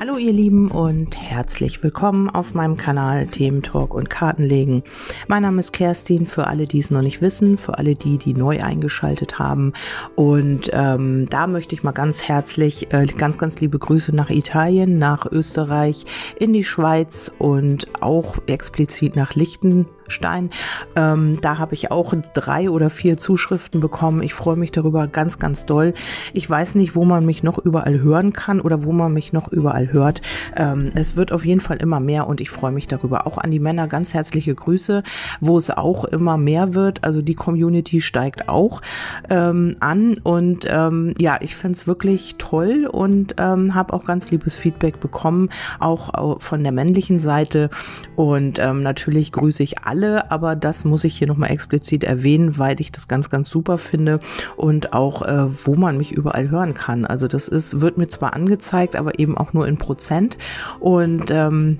[0.00, 4.82] Hallo ihr Lieben und herzlich willkommen auf meinem Kanal Themen Talk und Kartenlegen.
[5.28, 8.32] Mein Name ist Kerstin, für alle, die es noch nicht wissen, für alle die, die
[8.32, 9.74] neu eingeschaltet haben.
[10.16, 14.96] Und ähm, da möchte ich mal ganz herzlich, äh, ganz, ganz liebe Grüße nach Italien,
[14.96, 16.06] nach Österreich,
[16.38, 20.50] in die Schweiz und auch explizit nach Lichten Stein.
[20.96, 24.22] Ähm, da habe ich auch drei oder vier Zuschriften bekommen.
[24.22, 25.94] Ich freue mich darüber ganz, ganz doll.
[26.32, 29.48] Ich weiß nicht, wo man mich noch überall hören kann oder wo man mich noch
[29.48, 30.22] überall hört.
[30.56, 33.26] Ähm, es wird auf jeden Fall immer mehr und ich freue mich darüber.
[33.26, 35.02] Auch an die Männer ganz herzliche Grüße,
[35.40, 37.04] wo es auch immer mehr wird.
[37.04, 38.82] Also die Community steigt auch
[39.28, 44.30] ähm, an und ähm, ja, ich finde es wirklich toll und ähm, habe auch ganz
[44.30, 47.70] liebes Feedback bekommen, auch von der männlichen Seite.
[48.16, 52.58] Und ähm, natürlich grüße ich alle alle, aber das muss ich hier nochmal explizit erwähnen,
[52.58, 54.20] weil ich das ganz, ganz super finde
[54.56, 57.04] und auch, äh, wo man mich überall hören kann.
[57.04, 60.38] Also das ist, wird mir zwar angezeigt, aber eben auch nur in Prozent
[60.78, 61.78] und ähm,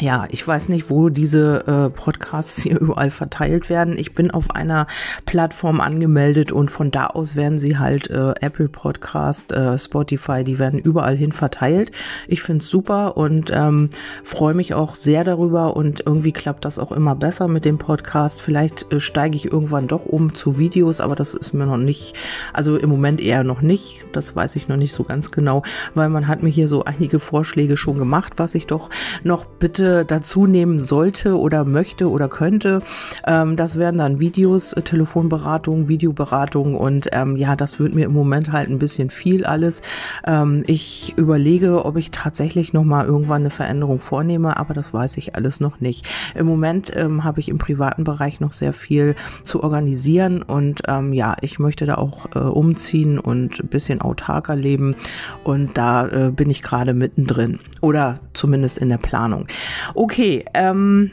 [0.00, 3.96] ja, ich weiß nicht, wo diese äh, Podcasts hier überall verteilt werden.
[3.96, 4.88] Ich bin auf einer
[5.24, 10.58] Plattform angemeldet und von da aus werden sie halt äh, Apple Podcast, äh, Spotify, die
[10.58, 11.92] werden überall hin verteilt.
[12.26, 13.88] Ich finde es super und ähm,
[14.24, 18.42] freue mich auch sehr darüber und irgendwie klappt das auch immer besser mit dem Podcast.
[18.42, 22.14] Vielleicht äh, steige ich irgendwann doch um zu Videos, aber das ist mir noch nicht,
[22.52, 24.04] also im Moment eher noch nicht.
[24.12, 25.62] Das weiß ich noch nicht so ganz genau,
[25.94, 28.90] weil man hat mir hier so einige Vorschläge schon gemacht, was ich doch
[29.22, 32.80] noch bitte bitte dazu nehmen sollte oder möchte oder könnte.
[33.26, 38.14] Ähm, das wären dann Videos, äh, Telefonberatung, Videoberatung und ähm, ja, das wird mir im
[38.14, 39.82] Moment halt ein bisschen viel alles.
[40.26, 45.18] Ähm, ich überlege, ob ich tatsächlich noch mal irgendwann eine Veränderung vornehme, aber das weiß
[45.18, 46.06] ich alles noch nicht.
[46.34, 51.12] Im Moment ähm, habe ich im privaten Bereich noch sehr viel zu organisieren und ähm,
[51.12, 54.96] ja, ich möchte da auch äh, umziehen und ein bisschen autarker leben
[55.42, 59.46] und da äh, bin ich gerade mittendrin oder zumindest in der Planung.
[59.94, 61.10] Okay, ähm,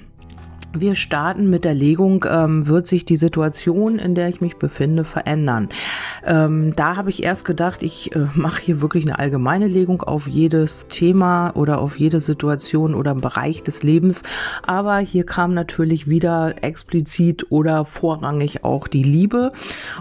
[0.73, 5.03] wir starten mit der Legung, ähm, wird sich die Situation, in der ich mich befinde,
[5.03, 5.69] verändern.
[6.25, 10.27] Ähm, da habe ich erst gedacht, ich äh, mache hier wirklich eine allgemeine Legung auf
[10.27, 14.23] jedes Thema oder auf jede Situation oder Bereich des Lebens.
[14.65, 19.51] Aber hier kam natürlich wieder explizit oder vorrangig auch die Liebe.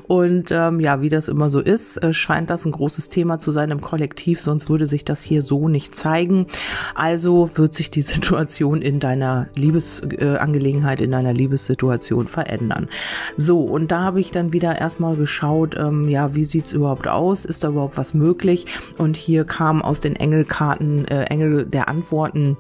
[0.07, 3.51] Und ähm, ja, wie das immer so ist, äh, scheint das ein großes Thema zu
[3.51, 6.47] sein im Kollektiv, sonst würde sich das hier so nicht zeigen.
[6.95, 12.89] Also wird sich die Situation in deiner Liebesangelegenheit äh, in einer Liebessituation verändern.
[13.37, 17.09] So, und da habe ich dann wieder erstmal geschaut, ähm, ja, wie sieht es überhaupt
[17.09, 17.45] aus?
[17.45, 18.67] Ist da überhaupt was möglich?
[18.99, 22.57] Und hier kam aus den Engelkarten, äh, Engel der Antworten,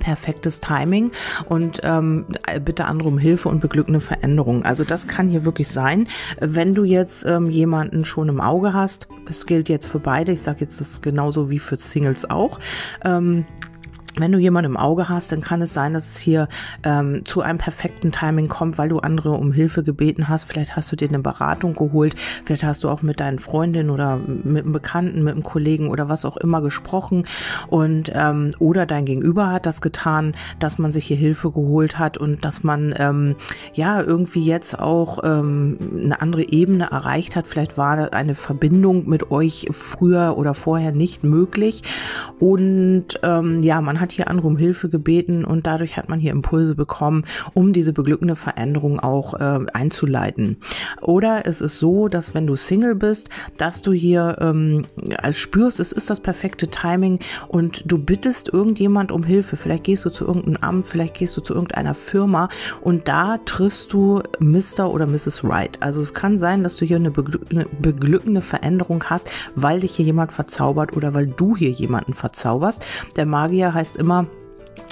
[0.00, 1.10] perfektes Timing
[1.48, 2.26] und ähm,
[2.64, 4.64] bitte andere um Hilfe und beglückende Veränderungen.
[4.64, 6.08] Also das kann hier wirklich sein.
[6.40, 10.42] Wenn du jetzt ähm, jemanden schon im Auge hast, es gilt jetzt für beide, ich
[10.42, 12.60] sage jetzt das genauso wie für Singles auch,
[13.04, 13.46] ähm,
[14.20, 16.48] wenn du jemanden im Auge hast, dann kann es sein, dass es hier
[16.82, 20.44] ähm, zu einem perfekten Timing kommt, weil du andere um Hilfe gebeten hast.
[20.44, 22.14] Vielleicht hast du dir eine Beratung geholt,
[22.44, 26.08] vielleicht hast du auch mit deinen Freundinnen oder mit einem Bekannten, mit einem Kollegen oder
[26.08, 27.26] was auch immer gesprochen
[27.68, 32.18] und ähm, oder dein Gegenüber hat das getan, dass man sich hier Hilfe geholt hat
[32.18, 33.36] und dass man ähm,
[33.74, 37.46] ja irgendwie jetzt auch ähm, eine andere Ebene erreicht hat.
[37.46, 41.82] Vielleicht war eine Verbindung mit euch früher oder vorher nicht möglich
[42.38, 46.18] und ähm, ja, man hat hat hier andere um Hilfe gebeten und dadurch hat man
[46.18, 50.56] hier Impulse bekommen, um diese beglückende Veränderung auch äh, einzuleiten.
[51.02, 54.86] Oder es ist so, dass wenn du Single bist, dass du hier ähm,
[55.32, 59.58] spürst, es ist das perfekte Timing und du bittest irgendjemand um Hilfe.
[59.58, 62.48] Vielleicht gehst du zu irgendeinem Amt, vielleicht gehst du zu irgendeiner Firma
[62.80, 64.90] und da triffst du Mr.
[64.90, 65.44] oder Mrs.
[65.44, 65.82] Right.
[65.82, 70.32] Also es kann sein, dass du hier eine beglückende Veränderung hast, weil dich hier jemand
[70.32, 72.82] verzaubert oder weil du hier jemanden verzauberst.
[73.16, 74.26] Der Magier heißt immer,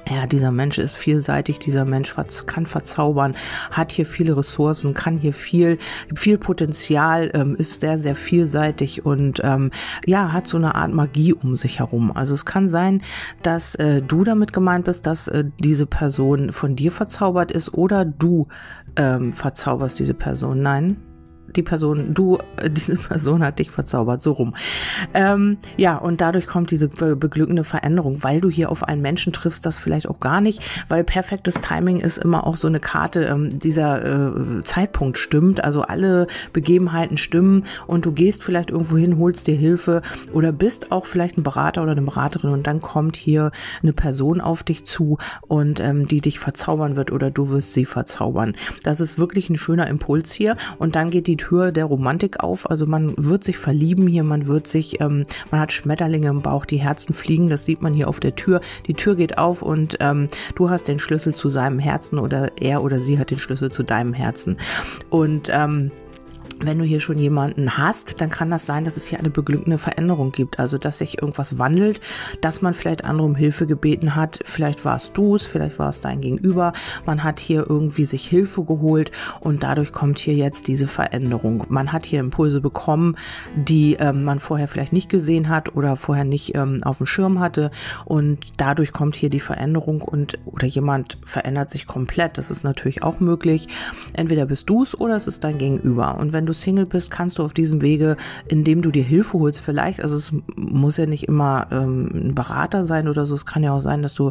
[0.08, 2.14] ja, dieser Mensch ist vielseitig, dieser Mensch
[2.46, 3.34] kann verzaubern,
[3.70, 5.78] hat hier viele Ressourcen, kann hier viel,
[6.14, 9.72] viel Potenzial, ähm, ist sehr, sehr vielseitig und ähm,
[10.06, 12.12] ja, hat so eine Art Magie um sich herum.
[12.16, 13.02] Also es kann sein,
[13.42, 18.04] dass äh, du damit gemeint bist, dass äh, diese Person von dir verzaubert ist oder
[18.04, 18.46] du
[18.96, 20.62] ähm, verzauberst diese Person.
[20.62, 20.98] Nein,
[21.54, 24.54] die Person, du, äh, diese Person hat dich verzaubert, so rum.
[25.14, 29.64] Ähm, ja, und dadurch kommt diese beglückende Veränderung, weil du hier auf einen Menschen triffst,
[29.66, 33.58] das vielleicht auch gar nicht, weil perfektes Timing ist immer auch so eine Karte, ähm,
[33.58, 39.46] dieser äh, Zeitpunkt stimmt, also alle Begebenheiten stimmen und du gehst vielleicht irgendwo hin, holst
[39.46, 40.02] dir Hilfe
[40.32, 43.50] oder bist auch vielleicht ein Berater oder eine Beraterin und dann kommt hier
[43.82, 47.84] eine Person auf dich zu und ähm, die dich verzaubern wird oder du wirst sie
[47.84, 48.56] verzaubern.
[48.82, 52.40] Das ist wirklich ein schöner Impuls hier und dann geht die Tür Tür der Romantik
[52.40, 52.68] auf.
[52.68, 56.64] Also man wird sich verlieben hier, man wird sich, ähm, man hat Schmetterlinge im Bauch,
[56.64, 58.60] die Herzen fliegen, das sieht man hier auf der Tür.
[58.86, 62.82] Die Tür geht auf und ähm, du hast den Schlüssel zu seinem Herzen oder er
[62.82, 64.58] oder sie hat den Schlüssel zu deinem Herzen.
[65.08, 65.90] Und ähm,
[66.60, 69.78] wenn du hier schon jemanden hast, dann kann das sein, dass es hier eine beglückende
[69.78, 70.58] Veränderung gibt.
[70.58, 72.00] Also, dass sich irgendwas wandelt,
[72.40, 74.40] dass man vielleicht andere um Hilfe gebeten hat.
[74.44, 76.72] Vielleicht war es du es, vielleicht war es dein Gegenüber.
[77.04, 79.10] Man hat hier irgendwie sich Hilfe geholt
[79.40, 81.64] und dadurch kommt hier jetzt diese Veränderung.
[81.68, 83.16] Man hat hier Impulse bekommen,
[83.54, 87.40] die ähm, man vorher vielleicht nicht gesehen hat oder vorher nicht ähm, auf dem Schirm
[87.40, 87.70] hatte
[88.04, 92.38] und dadurch kommt hier die Veränderung und oder jemand verändert sich komplett.
[92.38, 93.68] Das ist natürlich auch möglich.
[94.14, 96.16] Entweder bist du es oder es ist dein Gegenüber.
[96.18, 98.16] Und wenn du Single bist, kannst du auf diesem Wege,
[98.48, 102.84] indem du dir Hilfe holst, vielleicht, also es muss ja nicht immer ähm, ein Berater
[102.84, 104.30] sein oder so, es kann ja auch sein, dass du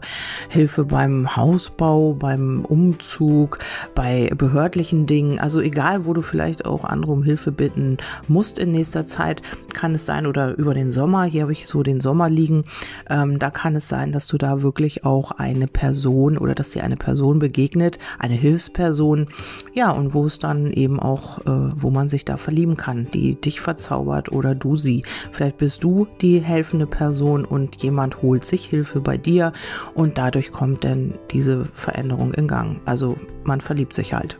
[0.49, 3.59] Hilfe beim Hausbau, beim Umzug,
[3.93, 7.97] bei behördlichen Dingen, also egal, wo du vielleicht auch andere um Hilfe bitten
[8.27, 9.41] musst in nächster Zeit,
[9.73, 12.65] kann es sein, oder über den Sommer, hier habe ich so den Sommer liegen,
[13.09, 16.83] ähm, da kann es sein, dass du da wirklich auch eine Person oder dass dir
[16.83, 19.27] eine Person begegnet, eine Hilfsperson,
[19.73, 23.39] ja, und wo es dann eben auch, äh, wo man sich da verlieben kann, die
[23.39, 25.03] dich verzaubert oder du sie.
[25.31, 29.53] Vielleicht bist du die helfende Person und jemand holt sich Hilfe bei dir
[29.93, 32.79] und dadurch kommt dann diese Veränderung in Gang.
[32.85, 34.37] Also man verliebt sich halt.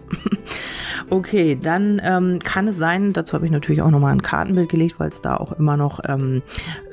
[1.09, 4.99] okay, dann ähm, kann es sein, dazu habe ich natürlich auch nochmal ein Kartenbild gelegt,
[4.99, 6.41] weil es da auch immer noch ähm,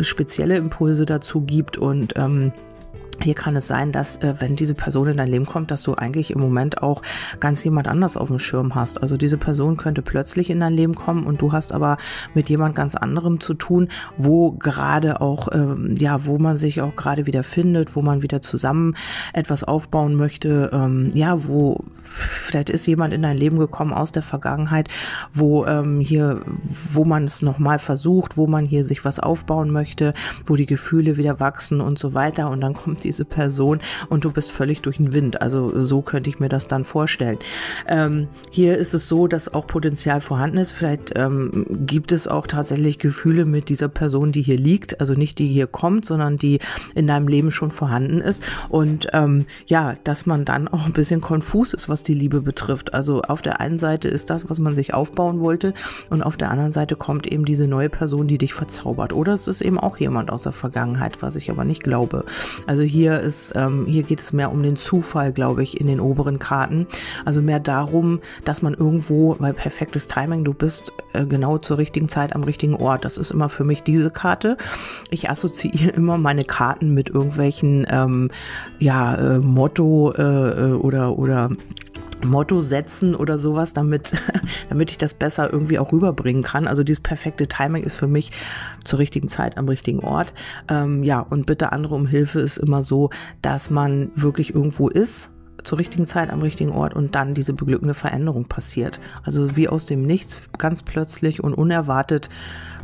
[0.00, 2.52] spezielle Impulse dazu gibt und ähm,
[3.22, 5.94] hier kann es sein, dass äh, wenn diese Person in dein Leben kommt, dass du
[5.94, 7.02] eigentlich im Moment auch
[7.40, 9.00] ganz jemand anders auf dem Schirm hast.
[9.00, 11.96] Also diese Person könnte plötzlich in dein Leben kommen und du hast aber
[12.34, 16.96] mit jemand ganz anderem zu tun, wo gerade auch, ähm, ja, wo man sich auch
[16.96, 18.96] gerade wieder findet, wo man wieder zusammen
[19.32, 20.70] etwas aufbauen möchte.
[20.72, 24.88] Ähm, ja, wo vielleicht ist jemand in dein Leben gekommen aus der Vergangenheit,
[25.32, 26.42] wo ähm, hier,
[26.92, 30.14] wo man es nochmal versucht, wo man hier sich was aufbauen möchte,
[30.46, 32.50] wo die Gefühle wieder wachsen und so weiter.
[32.50, 35.42] Und dann kommt diese Person und du bist völlig durch den Wind.
[35.42, 37.38] Also so könnte ich mir das dann vorstellen.
[37.86, 40.72] Ähm, hier ist es so, dass auch Potenzial vorhanden ist.
[40.72, 45.00] Vielleicht ähm, gibt es auch tatsächlich Gefühle mit dieser Person, die hier liegt.
[45.00, 46.58] Also nicht die hier kommt, sondern die
[46.94, 48.42] in deinem Leben schon vorhanden ist.
[48.70, 52.94] Und ähm, ja, dass man dann auch ein bisschen konfus ist, was die Liebe betrifft.
[52.94, 55.74] Also auf der einen Seite ist das, was man sich aufbauen wollte
[56.08, 59.12] und auf der anderen Seite kommt eben diese neue Person, die dich verzaubert.
[59.12, 62.24] Oder es ist eben auch jemand aus der Vergangenheit, was ich aber nicht glaube.
[62.66, 66.00] Also hier ist, ähm, hier geht es mehr um den Zufall, glaube ich, in den
[66.00, 66.86] oberen Karten.
[67.24, 72.08] Also mehr darum, dass man irgendwo, weil perfektes Timing, du bist äh, genau zur richtigen
[72.08, 73.04] Zeit am richtigen Ort.
[73.04, 74.56] Das ist immer für mich diese Karte.
[75.10, 78.30] Ich assoziiere immer meine Karten mit irgendwelchen, ähm,
[78.78, 81.50] ja, äh, Motto äh, äh oder oder
[82.24, 84.12] Motto setzen oder sowas, damit,
[84.68, 86.66] damit ich das besser irgendwie auch rüberbringen kann.
[86.66, 88.30] Also dieses perfekte Timing ist für mich
[88.82, 90.34] zur richtigen Zeit am richtigen Ort.
[90.68, 93.10] Ähm, ja, und bitte andere um Hilfe ist immer so,
[93.40, 95.30] dass man wirklich irgendwo ist
[95.64, 99.00] zur richtigen Zeit am richtigen Ort und dann diese beglückende Veränderung passiert.
[99.22, 102.28] Also wie aus dem Nichts, ganz plötzlich und unerwartet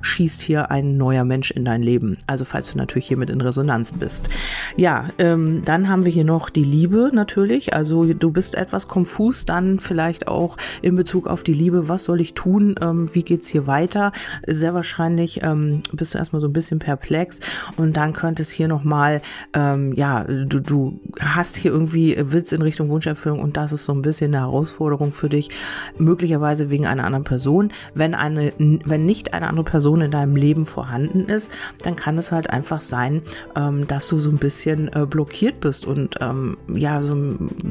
[0.00, 2.18] schießt hier ein neuer Mensch in dein Leben.
[2.26, 4.28] Also falls du natürlich hiermit in Resonanz bist.
[4.76, 7.74] Ja, ähm, dann haben wir hier noch die Liebe natürlich.
[7.74, 11.88] Also du bist etwas konfus dann vielleicht auch in Bezug auf die Liebe.
[11.88, 12.74] Was soll ich tun?
[12.80, 14.12] Ähm, wie geht's hier weiter?
[14.46, 17.40] Sehr wahrscheinlich ähm, bist du erstmal so ein bisschen perplex
[17.76, 19.22] und dann könnte es hier nochmal,
[19.54, 23.92] ähm, ja, du, du hast hier irgendwie, willst in Richtung Wunscherfüllung und das ist so
[23.92, 25.50] ein bisschen eine Herausforderung für dich,
[25.98, 27.72] möglicherweise wegen einer anderen Person.
[27.94, 31.50] Wenn eine, wenn nicht eine andere Person Person in deinem Leben vorhanden ist,
[31.82, 33.22] dann kann es halt einfach sein,
[33.56, 37.16] ähm, dass du so ein bisschen äh, blockiert bist und ähm, ja, so,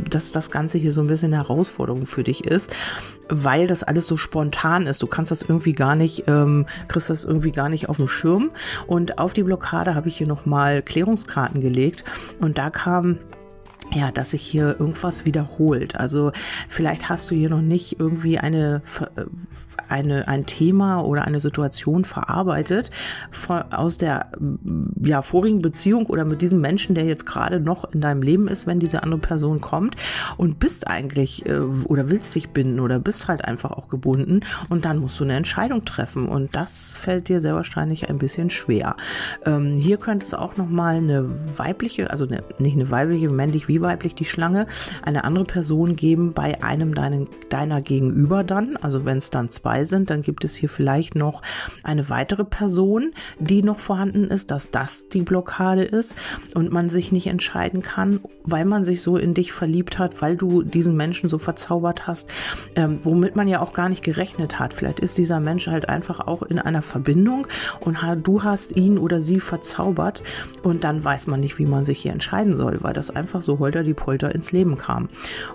[0.10, 2.76] dass das Ganze hier so ein bisschen eine Herausforderung für dich ist,
[3.30, 5.04] weil das alles so spontan ist.
[5.04, 8.50] Du kannst das irgendwie gar nicht, ähm, kriegst das irgendwie gar nicht auf dem Schirm.
[8.88, 12.04] Und auf die Blockade habe ich hier nochmal Klärungskarten gelegt
[12.40, 13.20] und da kam
[13.94, 15.96] ja, dass sich hier irgendwas wiederholt.
[15.96, 16.32] Also
[16.68, 18.82] vielleicht hast du hier noch nicht irgendwie eine,
[19.90, 22.92] eine, ein Thema oder eine Situation verarbeitet
[23.32, 24.32] von, aus der
[25.02, 28.68] ja, vorigen Beziehung oder mit diesem Menschen, der jetzt gerade noch in deinem Leben ist,
[28.68, 29.96] wenn diese andere Person kommt
[30.38, 34.86] und bist eigentlich äh, oder willst dich binden oder bist halt einfach auch gebunden und
[34.86, 38.96] dann musst du eine Entscheidung treffen und das fällt dir sehr wahrscheinlich ein bisschen schwer.
[39.46, 43.82] Ähm, hier könnte es auch nochmal eine weibliche, also eine, nicht eine weibliche, männlich wie
[43.82, 44.68] weiblich die Schlange,
[45.04, 49.67] eine andere Person geben bei einem deinen, deiner Gegenüber dann, also wenn es dann zwei
[49.68, 51.42] zwei sind, dann gibt es hier vielleicht noch
[51.84, 56.16] eine weitere Person, die noch vorhanden ist, dass das die Blockade ist
[56.56, 60.38] und man sich nicht entscheiden kann, weil man sich so in dich verliebt hat, weil
[60.38, 62.30] du diesen Menschen so verzaubert hast,
[62.76, 64.74] ähm, womit man ja auch gar nicht gerechnet hat.
[64.74, 67.46] Vielleicht ist dieser Mensch halt einfach auch in einer Verbindung
[67.82, 70.24] und du hast ihn oder sie verzaubert
[70.64, 73.60] und dann weiß man nicht, wie man sich hier entscheiden soll, weil das einfach so
[73.60, 75.10] holter die Polter ins Leben kam.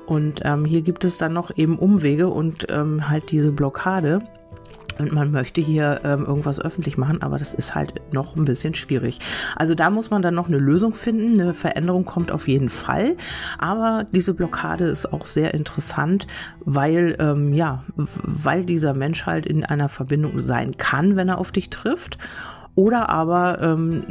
[0.04, 4.01] Und ähm, hier gibt es dann noch eben Umwege und ähm, halt diese Blockade
[4.98, 8.74] und man möchte hier ähm, irgendwas öffentlich machen, aber das ist halt noch ein bisschen
[8.74, 9.18] schwierig.
[9.56, 11.40] Also da muss man dann noch eine Lösung finden.
[11.40, 13.16] Eine Veränderung kommt auf jeden Fall,
[13.58, 16.26] aber diese Blockade ist auch sehr interessant,
[16.60, 21.52] weil ähm, ja, weil dieser Mensch halt in einer Verbindung sein kann, wenn er auf
[21.52, 22.18] dich trifft
[22.74, 24.04] oder aber ähm,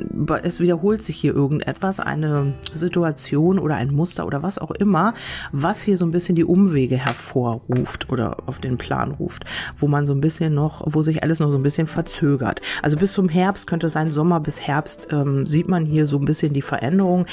[0.44, 5.13] es wiederholt sich hier irgendetwas, eine Situation oder ein Muster oder was auch immer,
[5.51, 9.46] was hier so ein bisschen die Umwege hervorruft oder auf den Plan ruft,
[9.77, 12.62] wo man so ein bisschen noch, wo sich alles noch so ein bisschen verzögert.
[12.84, 16.20] Also bis zum Herbst könnte es sein, Sommer bis Herbst ähm, sieht man hier so
[16.20, 17.25] ein bisschen die Veränderung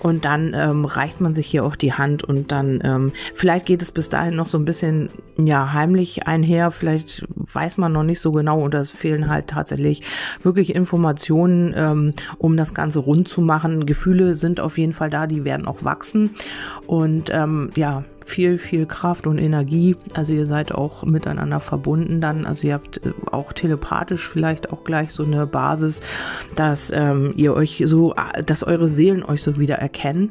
[0.00, 3.82] und dann ähm, reicht man sich hier auch die Hand und dann ähm, vielleicht geht
[3.82, 8.20] es bis dahin noch so ein bisschen ja heimlich einher, vielleicht weiß man noch nicht
[8.20, 10.02] so genau und es fehlen halt tatsächlich
[10.42, 13.86] wirklich Informationen, ähm, um das Ganze rund zu machen.
[13.86, 16.30] Gefühle sind auf jeden Fall da, die werden auch wachsen.
[16.86, 19.96] Und ähm, ja, viel, viel Kraft und Energie.
[20.14, 22.44] Also ihr seid auch miteinander verbunden dann.
[22.44, 26.00] Also ihr habt äh, auch telepathisch vielleicht auch gleich so eine Basis,
[26.54, 28.14] dass ähm, ihr euch so,
[28.44, 30.30] dass eure Seelen euch so wieder erkennen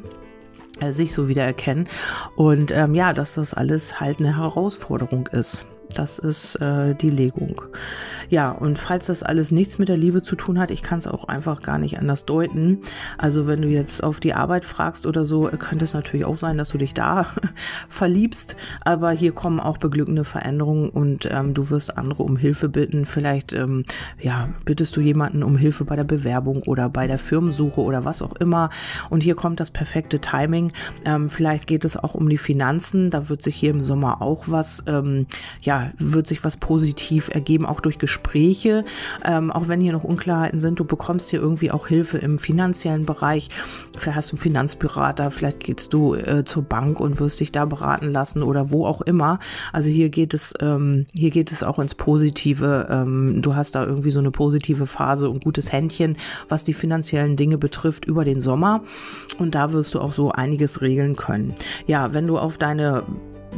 [0.80, 1.88] äh, sich so wieder erkennen
[2.36, 5.66] und ähm, ja, dass das alles halt eine Herausforderung ist.
[5.94, 7.62] Das ist äh, die Legung.
[8.28, 11.06] Ja, und falls das alles nichts mit der Liebe zu tun hat, ich kann es
[11.06, 12.78] auch einfach gar nicht anders deuten.
[13.18, 16.58] Also wenn du jetzt auf die Arbeit fragst oder so, könnte es natürlich auch sein,
[16.58, 17.26] dass du dich da
[17.88, 18.56] verliebst.
[18.84, 23.04] Aber hier kommen auch beglückende Veränderungen und ähm, du wirst andere um Hilfe bitten.
[23.04, 23.84] Vielleicht ähm,
[24.20, 28.22] ja, bittest du jemanden um Hilfe bei der Bewerbung oder bei der Firmensuche oder was
[28.22, 28.70] auch immer.
[29.08, 30.72] Und hier kommt das perfekte Timing.
[31.04, 33.10] Ähm, vielleicht geht es auch um die Finanzen.
[33.10, 35.26] Da wird sich hier im Sommer auch was, ähm,
[35.98, 38.84] wird sich was positiv ergeben, auch durch Gespräche.
[39.24, 43.06] Ähm, auch wenn hier noch Unklarheiten sind, du bekommst hier irgendwie auch Hilfe im finanziellen
[43.06, 43.48] Bereich.
[43.98, 47.64] Vielleicht hast du einen Finanzberater, vielleicht gehst du äh, zur Bank und wirst dich da
[47.64, 49.38] beraten lassen oder wo auch immer.
[49.72, 52.88] Also hier geht es, ähm, hier geht es auch ins Positive.
[52.90, 56.16] Ähm, du hast da irgendwie so eine positive Phase und gutes Händchen,
[56.48, 58.82] was die finanziellen Dinge betrifft über den Sommer.
[59.38, 61.54] Und da wirst du auch so einiges regeln können.
[61.86, 63.04] Ja, wenn du auf deine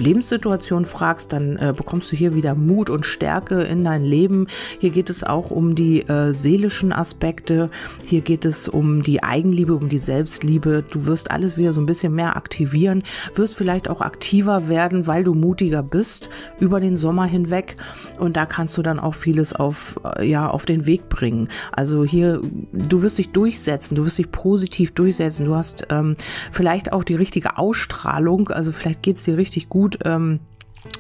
[0.01, 4.47] Lebenssituation fragst, dann äh, bekommst du hier wieder Mut und Stärke in dein Leben.
[4.79, 7.71] Hier geht es auch um die äh, seelischen Aspekte.
[8.05, 10.85] Hier geht es um die Eigenliebe, um die Selbstliebe.
[10.91, 13.03] Du wirst alles wieder so ein bisschen mehr aktivieren,
[13.35, 17.77] wirst vielleicht auch aktiver werden, weil du mutiger bist über den Sommer hinweg.
[18.19, 21.49] Und da kannst du dann auch vieles auf, äh, ja, auf den Weg bringen.
[21.73, 22.41] Also hier,
[22.73, 25.47] du wirst dich durchsetzen, du wirst dich positiv durchsetzen.
[25.47, 26.17] Du hast ähm,
[26.53, 28.49] vielleicht auch die richtige Ausstrahlung.
[28.49, 30.41] Also vielleicht geht es dir richtig gut gut ähm,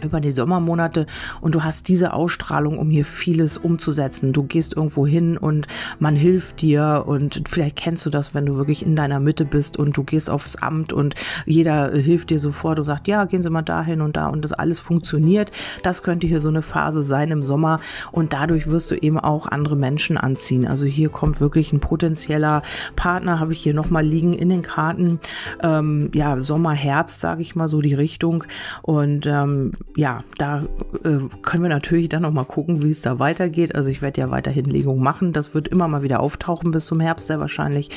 [0.02, 1.06] über die Sommermonate
[1.40, 4.32] und du hast diese Ausstrahlung, um hier vieles umzusetzen.
[4.32, 5.66] Du gehst irgendwo hin und
[5.98, 9.76] man hilft dir und vielleicht kennst du das, wenn du wirklich in deiner Mitte bist
[9.76, 11.14] und du gehst aufs Amt und
[11.46, 14.52] jeder hilft dir sofort und sagt, ja, gehen Sie mal dahin und da und das
[14.52, 15.52] alles funktioniert.
[15.82, 17.80] Das könnte hier so eine Phase sein im Sommer
[18.12, 20.66] und dadurch wirst du eben auch andere Menschen anziehen.
[20.66, 22.62] Also hier kommt wirklich ein potenzieller
[22.96, 25.18] Partner, habe ich hier nochmal liegen in den Karten.
[25.62, 28.44] Ähm, ja, Sommer, Herbst, sage ich mal so die Richtung
[28.82, 30.62] und ähm, ja, da
[31.04, 33.74] äh, können wir natürlich dann noch mal gucken, wie es da weitergeht.
[33.74, 35.32] Also ich werde ja weiterhin Legungen machen.
[35.32, 37.90] Das wird immer mal wieder auftauchen bis zum Herbst sehr wahrscheinlich.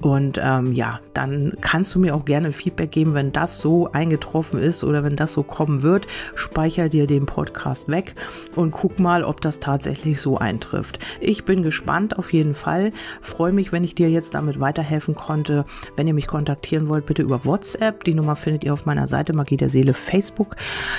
[0.00, 4.60] Und ähm, ja, dann kannst du mir auch gerne Feedback geben, wenn das so eingetroffen
[4.60, 6.08] ist oder wenn das so kommen wird.
[6.34, 8.14] Speicher dir den Podcast weg
[8.56, 10.98] und guck mal, ob das tatsächlich so eintrifft.
[11.20, 12.92] Ich bin gespannt auf jeden Fall.
[13.20, 15.64] Freue mich, wenn ich dir jetzt damit weiterhelfen konnte.
[15.96, 18.02] Wenn ihr mich kontaktieren wollt, bitte über WhatsApp.
[18.04, 20.56] Die Nummer findet ihr auf meiner Seite Magie der Seele Facebook.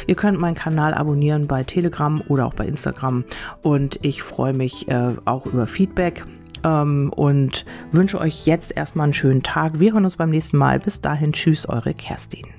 [0.08, 3.26] Ihr könnt meinen Kanal abonnieren bei Telegram oder auch bei Instagram
[3.62, 6.24] und ich freue mich äh, auch über Feedback
[6.64, 9.80] ähm, und wünsche euch jetzt erstmal einen schönen Tag.
[9.80, 10.80] Wir hören uns beim nächsten Mal.
[10.80, 12.57] Bis dahin, tschüss, eure Kerstin.